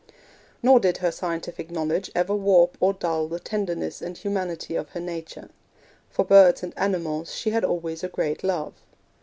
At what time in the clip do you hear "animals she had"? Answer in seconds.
6.75-7.63